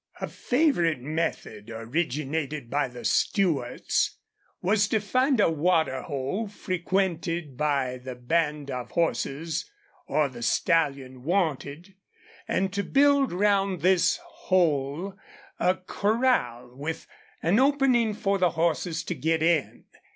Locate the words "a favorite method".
0.19-1.69